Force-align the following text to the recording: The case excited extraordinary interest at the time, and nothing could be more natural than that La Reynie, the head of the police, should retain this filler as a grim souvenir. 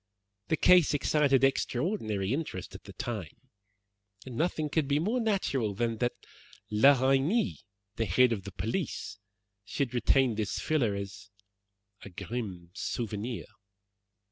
The 0.47 0.57
case 0.57 0.95
excited 0.95 1.43
extraordinary 1.43 2.33
interest 2.33 2.73
at 2.73 2.85
the 2.85 2.93
time, 2.93 3.37
and 4.25 4.35
nothing 4.35 4.67
could 4.67 4.87
be 4.87 4.97
more 4.97 5.19
natural 5.19 5.75
than 5.75 5.97
that 5.99 6.15
La 6.71 6.99
Reynie, 7.07 7.59
the 7.97 8.05
head 8.07 8.33
of 8.33 8.43
the 8.43 8.51
police, 8.53 9.19
should 9.63 9.93
retain 9.93 10.33
this 10.33 10.57
filler 10.59 10.95
as 10.95 11.29
a 12.01 12.09
grim 12.09 12.71
souvenir. 12.73 13.45